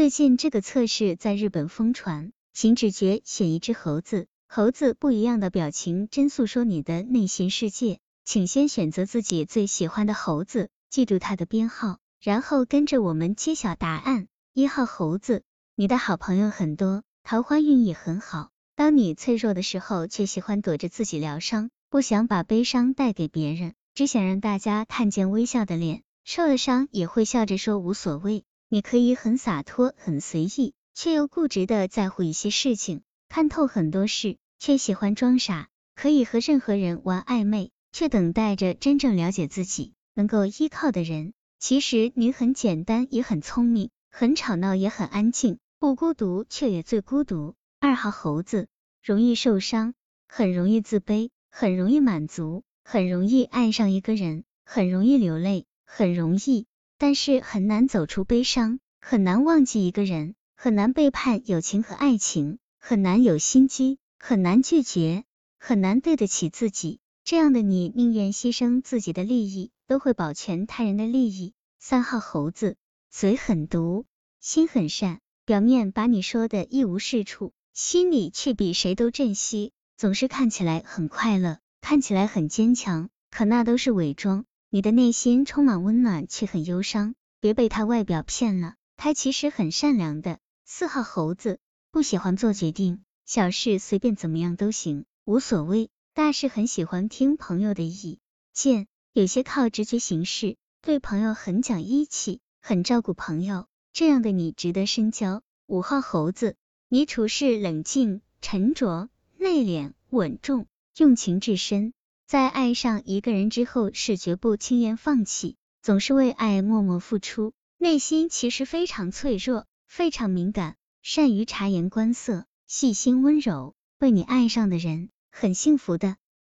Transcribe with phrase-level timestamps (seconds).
[0.00, 14.26] 最近这个测试在日本疯传，请直觉选一只猴子，猴子不一样的表情真诉说你的内心世界，请先选择自己最喜欢的猴子，记住它的编号，然后跟着我们揭晓答案。
[14.54, 15.42] 一号猴子，
[15.74, 18.48] 你的好朋友很多，桃花运也很好。
[18.76, 28.44] 当你脆弱的时候，却喜欢躲着自己疗伤，不想把悲伤带给别人，只想让大家看见微笑的脸，受了伤也会笑着说无所谓。
[28.72, 35.68] 你可以很洒脱、很随意，却又固执的在乎一些事情，看透很多事，却喜欢装傻。
[35.96, 41.32] 可以和任何人玩暧昧，却等待着真正了解自己、能够依靠的人。
[41.58, 47.56] 其实你很简单，也很聪明，很吵闹，也很安静，不孤独，却也最孤独。
[47.80, 48.68] 二号猴子
[49.02, 49.94] 容易受伤，
[50.28, 56.68] 很容易自卑，很容易满足，很容易爱上一个人，很容易流泪，很容易。
[57.00, 65.24] 但是很难走出悲伤，很难忘记一个人，很难背叛友情和爱情，很难有心机，很难拒绝，
[65.58, 67.00] 很难对得起自己。
[67.24, 71.54] 这样的你，宁愿牺牲自己的利益，都会保全他人的利益。
[71.78, 72.76] 三号猴子，
[73.10, 74.04] 嘴很毒，
[74.38, 84.44] 心很善，表面把你说的一无是处，心里却比谁都珍惜，总是看起来很快乐，看起来很坚强，可那都是伪装。
[84.72, 87.16] 你的内心充满温暖，却很忧伤。
[87.40, 90.38] 别被他外表骗了，他其实很善良的。
[90.64, 91.58] 四号猴子
[91.90, 95.90] 不喜欢做决定，小事随便怎么样都行，无所谓。
[96.14, 98.20] 大事很喜欢听朋友的意
[98.52, 103.66] 见，有些靠直觉行事，对朋友很讲义气，很照顾朋友。
[103.92, 105.42] 这样的你值得深交。
[105.66, 106.54] 五号猴子，
[106.88, 111.92] 你处事冷静、沉着、内敛、稳重，用情至深。
[112.30, 123.74] 在爱上一个人之后，是绝不轻言放弃，总是为爱默默付出，内心其实非常脆弱，非常敏感，善于察言观色，细心温柔。
[123.98, 126.18] 为你爱上的人很幸福的。